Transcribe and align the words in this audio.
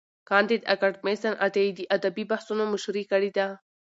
کانديد 0.29 0.61
اکاډميسن 0.73 1.33
عطايي 1.45 1.71
د 1.75 1.79
ادبي 1.95 2.23
بحثونو 2.31 2.63
مشري 2.73 3.03
کړې 3.11 3.29
ده. 3.37 3.47